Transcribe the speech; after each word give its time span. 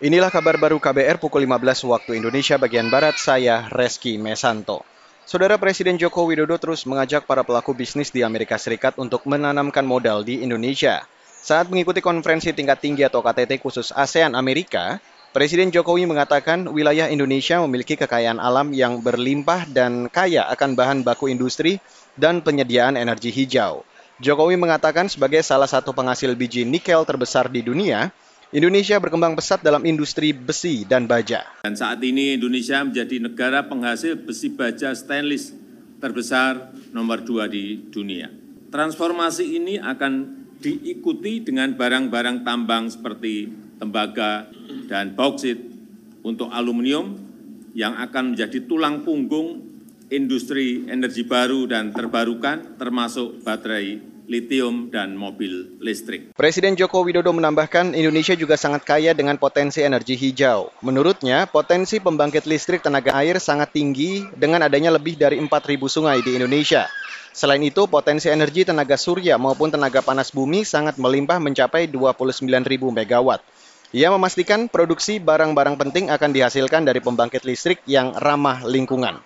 Inilah 0.00 0.32
kabar 0.32 0.56
baru 0.56 0.80
KBR 0.80 1.20
pukul 1.20 1.44
15 1.44 1.84
waktu 1.84 2.16
Indonesia 2.16 2.56
bagian 2.56 2.88
Barat, 2.88 3.20
saya 3.20 3.68
Reski 3.68 4.16
Mesanto. 4.16 4.80
Saudara 5.28 5.60
Presiden 5.60 6.00
Joko 6.00 6.24
Widodo 6.24 6.56
terus 6.56 6.88
mengajak 6.88 7.28
para 7.28 7.44
pelaku 7.44 7.76
bisnis 7.76 8.08
di 8.08 8.24
Amerika 8.24 8.56
Serikat 8.56 8.96
untuk 8.96 9.28
menanamkan 9.28 9.84
modal 9.84 10.24
di 10.24 10.40
Indonesia. 10.40 11.04
Saat 11.44 11.68
mengikuti 11.68 12.00
konferensi 12.00 12.48
tingkat 12.56 12.80
tinggi 12.80 13.04
atau 13.04 13.20
KTT 13.20 13.60
khusus 13.60 13.92
ASEAN 13.92 14.32
Amerika, 14.32 15.04
Presiden 15.36 15.68
Jokowi 15.68 16.08
mengatakan 16.08 16.64
wilayah 16.72 17.12
Indonesia 17.12 17.60
memiliki 17.60 18.00
kekayaan 18.00 18.40
alam 18.40 18.72
yang 18.72 19.04
berlimpah 19.04 19.68
dan 19.68 20.08
kaya 20.08 20.48
akan 20.48 20.80
bahan 20.80 20.98
baku 21.04 21.28
industri 21.28 21.76
dan 22.16 22.40
penyediaan 22.40 22.96
energi 22.96 23.28
hijau. 23.28 23.84
Jokowi 24.16 24.56
mengatakan 24.56 25.12
sebagai 25.12 25.44
salah 25.44 25.68
satu 25.68 25.92
penghasil 25.92 26.32
biji 26.40 26.64
nikel 26.64 27.04
terbesar 27.04 27.52
di 27.52 27.60
dunia, 27.60 28.08
Indonesia 28.50 28.98
berkembang 28.98 29.38
pesat 29.38 29.62
dalam 29.62 29.86
industri 29.86 30.34
besi 30.34 30.82
dan 30.82 31.06
baja. 31.06 31.46
Dan 31.62 31.78
saat 31.78 32.02
ini 32.02 32.34
Indonesia 32.34 32.82
menjadi 32.82 33.22
negara 33.22 33.62
penghasil 33.62 34.18
besi 34.26 34.50
baja 34.50 34.90
stainless 34.90 35.54
terbesar 36.02 36.74
nomor 36.90 37.22
dua 37.22 37.46
di 37.46 37.78
dunia. 37.78 38.26
Transformasi 38.74 39.54
ini 39.54 39.78
akan 39.78 40.42
diikuti 40.58 41.46
dengan 41.46 41.78
barang-barang 41.78 42.42
tambang 42.42 42.90
seperti 42.90 43.46
tembaga 43.78 44.50
dan 44.90 45.14
bauksit 45.14 45.62
untuk 46.26 46.50
aluminium 46.50 47.22
yang 47.78 47.94
akan 48.02 48.34
menjadi 48.34 48.66
tulang 48.66 49.06
punggung 49.06 49.62
industri 50.10 50.90
energi 50.90 51.22
baru 51.22 51.70
dan 51.70 51.94
terbarukan 51.94 52.74
termasuk 52.82 53.46
baterai 53.46 54.02
litium, 54.30 54.86
dan 54.94 55.18
mobil 55.18 55.74
listrik. 55.82 56.30
Presiden 56.38 56.78
Joko 56.78 57.02
Widodo 57.02 57.34
menambahkan 57.34 57.98
Indonesia 57.98 58.38
juga 58.38 58.54
sangat 58.54 58.86
kaya 58.86 59.10
dengan 59.10 59.34
potensi 59.34 59.82
energi 59.82 60.14
hijau. 60.14 60.70
Menurutnya, 60.86 61.50
potensi 61.50 61.98
pembangkit 61.98 62.46
listrik 62.46 62.86
tenaga 62.86 63.10
air 63.18 63.42
sangat 63.42 63.74
tinggi 63.74 64.22
dengan 64.38 64.62
adanya 64.62 64.94
lebih 64.94 65.18
dari 65.18 65.42
4.000 65.42 65.50
sungai 65.90 66.22
di 66.22 66.38
Indonesia. 66.38 66.86
Selain 67.34 67.62
itu, 67.62 67.90
potensi 67.90 68.30
energi 68.30 68.62
tenaga 68.62 68.94
surya 68.94 69.34
maupun 69.34 69.74
tenaga 69.74 69.98
panas 69.98 70.30
bumi 70.30 70.62
sangat 70.62 70.94
melimpah 70.94 71.42
mencapai 71.42 71.90
29.000 71.90 72.62
megawatt. 72.94 73.42
Ia 73.90 74.06
memastikan 74.14 74.70
produksi 74.70 75.18
barang-barang 75.18 75.74
penting 75.74 76.14
akan 76.14 76.30
dihasilkan 76.30 76.86
dari 76.86 77.02
pembangkit 77.02 77.42
listrik 77.42 77.82
yang 77.90 78.14
ramah 78.14 78.62
lingkungan. 78.62 79.18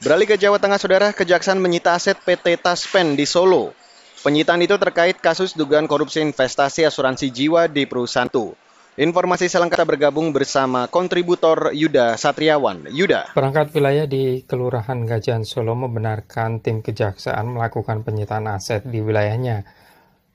Beralih 0.00 0.28
ke 0.28 0.36
Jawa 0.36 0.60
Tengah, 0.60 0.80
Saudara, 0.80 1.08
Kejaksaan 1.12 1.60
menyita 1.60 1.92
aset 1.92 2.16
PT 2.20 2.60
Taspen 2.60 3.16
di 3.16 3.28
Solo. 3.28 3.76
Penyitaan 4.20 4.60
itu 4.60 4.76
terkait 4.76 5.16
kasus 5.16 5.56
dugaan 5.56 5.88
korupsi 5.88 6.20
investasi 6.20 6.84
asuransi 6.84 7.32
jiwa 7.32 7.72
di 7.72 7.88
perusahaan 7.88 8.28
itu. 8.28 8.52
Informasi 9.00 9.48
selengkapnya 9.48 9.88
bergabung 9.88 10.28
bersama 10.36 10.92
kontributor 10.92 11.72
Yuda 11.72 12.20
Satriawan. 12.20 12.84
Yuda. 12.92 13.32
Perangkat 13.32 13.72
wilayah 13.72 14.04
di 14.04 14.44
Kelurahan 14.44 15.08
Gajan 15.08 15.48
Solo 15.48 15.72
membenarkan 15.72 16.60
tim 16.60 16.84
kejaksaan 16.84 17.48
melakukan 17.48 18.04
penyitaan 18.04 18.44
aset 18.44 18.84
di 18.84 19.00
wilayahnya. 19.00 19.64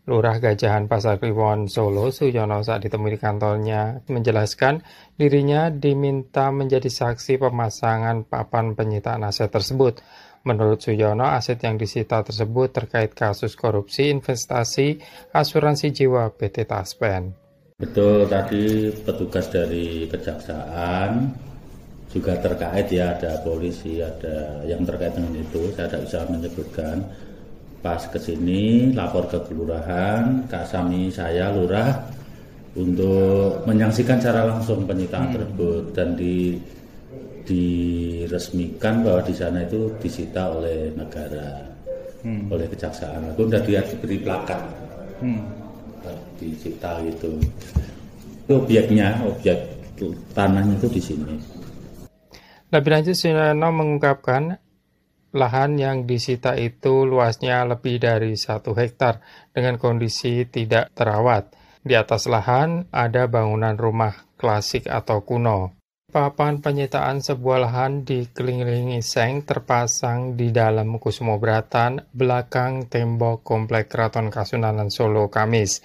Lurah 0.09 0.41
Gajahan 0.41 0.89
Pasar 0.89 1.21
Kliwon 1.21 1.69
Solo, 1.69 2.09
Suyono 2.09 2.65
saat 2.65 2.89
ditemui 2.89 3.13
di 3.13 3.19
kantornya 3.21 4.01
menjelaskan 4.09 4.81
dirinya 5.13 5.69
diminta 5.69 6.49
menjadi 6.49 6.89
saksi 6.89 7.37
pemasangan 7.37 8.25
papan 8.25 8.73
penyitaan 8.73 9.21
aset 9.21 9.53
tersebut. 9.53 10.01
Menurut 10.45 10.77
Suyono, 10.77 11.25
aset 11.25 11.57
yang 11.65 11.73
disita 11.73 12.21
tersebut 12.21 12.69
terkait 12.69 13.17
kasus 13.17 13.57
korupsi 13.57 14.13
investasi 14.13 15.01
asuransi 15.33 15.89
jiwa 15.89 16.29
PT 16.37 16.69
Taspen. 16.69 17.33
Betul, 17.81 18.29
tadi 18.29 18.93
petugas 18.93 19.49
dari 19.49 20.05
kejaksaan 20.05 21.33
juga 22.13 22.37
terkait 22.37 22.87
ya, 22.93 23.17
ada 23.17 23.41
polisi, 23.41 23.99
ada 23.99 24.61
yang 24.69 24.85
terkait 24.85 25.17
dengan 25.17 25.33
itu, 25.35 25.73
saya 25.73 25.89
tidak 25.89 26.01
bisa 26.07 26.19
menyebutkan. 26.29 26.97
Pas 27.81 28.01
ke 28.05 28.17
sini, 28.21 28.93
lapor 28.93 29.25
ke 29.25 29.41
kelurahan, 29.49 30.45
kasami 30.45 31.09
saya 31.09 31.49
lurah 31.51 32.05
untuk 32.77 33.65
menyaksikan 33.65 34.21
secara 34.21 34.45
langsung 34.45 34.85
penyitaan 34.85 35.31
hmm. 35.31 35.35
tersebut 35.35 35.83
dan 35.97 36.13
di 36.13 36.61
diresmikan 37.45 39.05
bahwa 39.05 39.21
di 39.21 39.33
sana 39.37 39.61
itu 39.63 39.93
disita 40.01 40.49
oleh 40.49 40.91
negara, 40.97 41.61
hmm. 42.25 42.49
oleh 42.49 42.65
kejaksaan. 42.67 43.31
Aku 43.33 43.45
udah 43.45 43.61
dia 43.61 43.85
diberi 43.85 44.17
plakat, 44.19 44.61
hmm. 45.21 45.41
disita 46.41 46.99
gitu. 47.05 47.37
Itu 48.45 48.53
objeknya, 48.61 49.21
objek 49.25 49.57
tanahnya 50.33 50.75
itu 50.75 50.87
di 50.89 51.01
sini. 51.01 51.33
Lebih 52.73 52.91
lanjut, 52.91 53.15
Sunono 53.15 53.69
mengungkapkan 53.71 54.57
lahan 55.35 55.75
yang 55.75 56.07
disita 56.07 56.55
itu 56.55 57.03
luasnya 57.03 57.67
lebih 57.67 57.99
dari 57.99 58.39
satu 58.39 58.71
hektar 58.71 59.19
dengan 59.51 59.75
kondisi 59.75 60.47
tidak 60.47 60.95
terawat. 60.95 61.51
Di 61.85 61.93
atas 61.93 62.25
lahan 62.25 62.89
ada 62.89 63.29
bangunan 63.29 63.77
rumah 63.77 64.25
klasik 64.39 64.89
atau 64.89 65.21
kuno. 65.21 65.74
Papan 66.15 66.63
penyitaan 66.63 67.19
sebuah 67.19 67.67
lahan 67.67 68.07
dikelilingi 68.07 69.03
seng 69.03 69.43
terpasang 69.43 70.39
di 70.39 70.47
dalam 70.47 70.95
Kusumo 70.95 71.35
Bratan, 71.35 72.07
belakang 72.15 72.87
tembok 72.87 73.43
Komplek 73.43 73.91
Keraton 73.91 74.31
Kasunanan 74.31 74.87
Solo, 74.87 75.27
Kamis. 75.27 75.83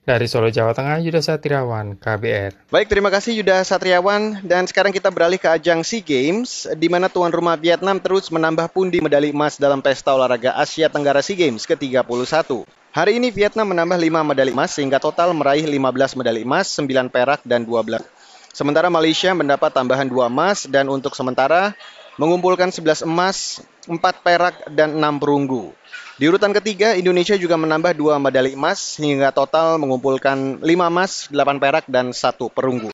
Dari 0.00 0.24
Solo, 0.32 0.48
Jawa 0.48 0.72
Tengah, 0.72 1.04
Yuda 1.04 1.20
Satriawan, 1.20 2.00
KBR. 2.00 2.72
Baik, 2.72 2.88
terima 2.88 3.12
kasih 3.12 3.36
Yuda 3.36 3.60
Satriawan. 3.60 4.40
Dan 4.48 4.64
sekarang 4.64 4.96
kita 4.96 5.12
beralih 5.12 5.36
ke 5.36 5.52
ajang 5.52 5.84
SEA 5.84 6.00
Games, 6.00 6.64
di 6.80 6.88
mana 6.88 7.12
tuan 7.12 7.28
rumah 7.28 7.60
Vietnam 7.60 8.00
terus 8.00 8.32
menambah 8.32 8.72
pundi 8.72 9.04
medali 9.04 9.28
emas 9.28 9.60
dalam 9.60 9.84
pesta 9.84 10.16
olahraga 10.16 10.56
Asia 10.56 10.88
Tenggara 10.88 11.20
SEA 11.20 11.36
Games 11.36 11.68
ke-31. 11.68 12.64
Hari 12.96 13.12
ini 13.12 13.28
Vietnam 13.28 13.76
menambah 13.76 14.00
5 14.00 14.24
medali 14.24 14.56
emas 14.56 14.72
sehingga 14.72 14.96
total 14.96 15.36
meraih 15.36 15.68
15 15.68 16.16
medali 16.16 16.48
emas, 16.48 16.72
9 16.80 17.12
perak, 17.12 17.44
dan 17.44 17.68
12 17.68 18.19
Sementara 18.50 18.90
Malaysia 18.90 19.30
mendapat 19.30 19.70
tambahan 19.70 20.10
2 20.10 20.26
emas 20.26 20.66
dan 20.66 20.90
untuk 20.90 21.14
sementara 21.14 21.72
mengumpulkan 22.18 22.68
11 22.68 23.06
emas, 23.06 23.62
4 23.86 23.96
perak, 24.20 24.66
dan 24.68 24.98
6 24.98 25.22
perunggu. 25.22 25.72
Di 26.20 26.28
urutan 26.28 26.52
ketiga, 26.52 26.92
Indonesia 26.98 27.38
juga 27.38 27.56
menambah 27.56 27.96
2 27.96 28.20
medali 28.20 28.52
emas 28.52 28.98
hingga 29.00 29.32
total 29.32 29.80
mengumpulkan 29.80 30.60
5 30.60 30.66
emas, 30.66 31.32
8 31.32 31.62
perak, 31.62 31.84
dan 31.88 32.12
1 32.12 32.52
perunggu. 32.52 32.90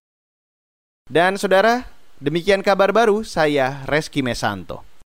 Dan 1.11 1.35
saudara, 1.41 1.89
demikian 2.23 2.63
kabar 2.63 2.95
baru 2.95 3.27
saya 3.27 3.83
Reski 3.89 4.23
Mesanto. 4.23 4.87